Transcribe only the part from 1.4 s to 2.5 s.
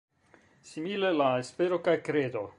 Espero kaj kredo.